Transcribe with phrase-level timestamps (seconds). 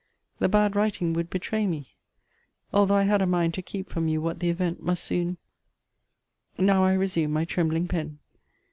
[0.39, 1.93] The bad writing would betray me,
[2.73, 5.37] although I had a mind to keep from you what the event must soon
[6.57, 8.17] Now I resume my trembling pen.